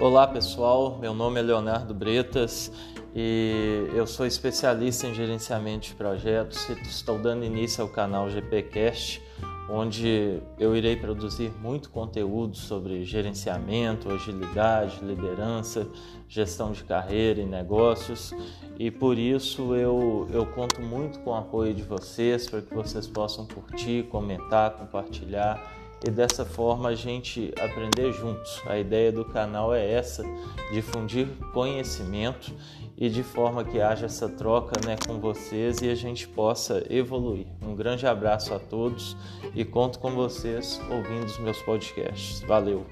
Olá 0.00 0.26
pessoal, 0.26 0.96
meu 0.98 1.12
nome 1.12 1.40
é 1.40 1.42
Leonardo 1.42 1.92
Bretas 1.92 2.72
e 3.14 3.86
eu 3.94 4.06
sou 4.06 4.24
especialista 4.24 5.06
em 5.06 5.12
gerenciamento 5.12 5.88
de 5.88 5.94
projetos 5.94 6.66
e 6.70 6.72
estou 6.88 7.18
dando 7.18 7.44
início 7.44 7.82
ao 7.82 7.88
canal 7.90 8.30
GPcast, 8.30 9.22
onde 9.68 10.40
eu 10.58 10.74
irei 10.74 10.96
produzir 10.96 11.52
muito 11.60 11.90
conteúdo 11.90 12.56
sobre 12.56 13.04
gerenciamento, 13.04 14.10
agilidade, 14.10 15.04
liderança, 15.04 15.86
gestão 16.26 16.72
de 16.72 16.82
carreira 16.82 17.42
e 17.42 17.44
negócios. 17.44 18.32
E 18.78 18.90
por 18.90 19.18
isso 19.18 19.74
eu, 19.74 20.26
eu 20.32 20.46
conto 20.46 20.80
muito 20.80 21.18
com 21.18 21.32
o 21.32 21.34
apoio 21.34 21.74
de 21.74 21.82
vocês 21.82 22.48
para 22.48 22.62
que 22.62 22.74
vocês 22.74 23.06
possam 23.06 23.46
curtir, 23.46 24.04
comentar, 24.04 24.70
compartilhar 24.70 25.79
e 26.06 26.10
dessa 26.10 26.44
forma 26.44 26.88
a 26.88 26.94
gente 26.94 27.52
aprender 27.60 28.12
juntos. 28.12 28.62
A 28.66 28.78
ideia 28.78 29.12
do 29.12 29.24
canal 29.24 29.74
é 29.74 29.90
essa: 29.90 30.24
difundir 30.72 31.28
conhecimento 31.52 32.52
e 32.96 33.08
de 33.08 33.22
forma 33.22 33.64
que 33.64 33.80
haja 33.80 34.06
essa 34.06 34.28
troca 34.28 34.78
né, 34.86 34.96
com 35.06 35.18
vocês 35.18 35.80
e 35.80 35.88
a 35.88 35.94
gente 35.94 36.28
possa 36.28 36.84
evoluir. 36.90 37.46
Um 37.62 37.74
grande 37.74 38.06
abraço 38.06 38.52
a 38.52 38.58
todos 38.58 39.16
e 39.54 39.64
conto 39.64 39.98
com 39.98 40.10
vocês 40.10 40.80
ouvindo 40.90 41.24
os 41.24 41.38
meus 41.38 41.60
podcasts. 41.62 42.40
Valeu! 42.42 42.86